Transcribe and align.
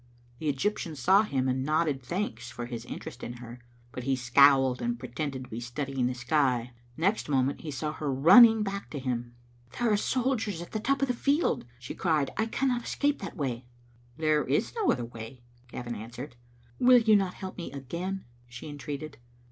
The 0.39 0.49
Egyptian 0.49 0.95
saw 0.95 1.21
him 1.21 1.47
and 1.47 1.63
nodded 1.63 2.01
thanks 2.01 2.49
for 2.49 2.65
his 2.65 2.85
interest 2.85 3.21
in 3.21 3.33
her, 3.33 3.59
but 3.91 4.03
he 4.03 4.15
scowled 4.15 4.81
and 4.81 4.97
pre 4.97 5.09
tended 5.09 5.43
to 5.43 5.49
be 5.51 5.59
studying 5.59 6.07
the 6.07 6.15
sky. 6.15 6.73
Next 6.97 7.29
moment 7.29 7.61
he 7.61 7.69
saw 7.69 7.93
her 7.93 8.11
running 8.11 8.63
back 8.63 8.89
to 8.89 8.97
him." 8.99 9.35
There 9.79 9.91
are 9.93 9.97
soldiers 9.97 10.59
at 10.59 10.71
the 10.71 10.79
top 10.79 11.03
of 11.03 11.07
the 11.07 11.13
field," 11.13 11.65
she 11.77 11.93
cried." 11.93 12.31
I 12.35 12.47
cannot 12.47 12.83
escape 12.85 13.19
that 13.21 13.37
way."" 13.37 13.67
There 14.17 14.43
is 14.43 14.73
no 14.73 14.91
other 14.91 15.05
way," 15.05 15.43
Gavin 15.67 15.93
answered. 15.93 16.35
"Will 16.79 16.97
you 17.01 17.15
not 17.15 17.35
help 17.35 17.55
me 17.55 17.71
again?" 17.71 18.25
she 18.47 18.67
entreated. 18.69 19.19